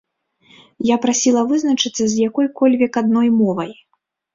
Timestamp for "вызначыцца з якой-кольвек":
1.53-2.93